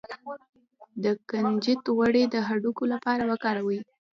د 1.03 1.05
کنجد 1.29 1.83
غوړي 1.95 2.23
د 2.33 2.35
هډوکو 2.47 2.83
لپاره 2.93 3.23
وکاروئ 3.31 3.79